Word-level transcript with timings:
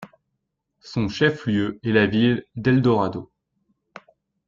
Son 0.79 1.07
chef-lieu 1.09 1.79
est 1.83 1.91
la 1.91 2.07
ville 2.07 2.43
d'Eldorado. 2.55 3.31